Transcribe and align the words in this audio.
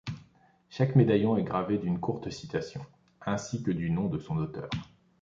Chaque 0.71 0.95
médaillon 0.95 1.37
est 1.37 1.43
gravé 1.43 1.77
d'une 1.77 1.99
courte 1.99 2.31
citation, 2.31 2.83
ainsi 3.23 3.61
que 3.61 3.69
du 3.69 3.91
nom 3.91 4.07
de 4.07 4.17
son 4.17 4.37
auteur. 4.37 4.67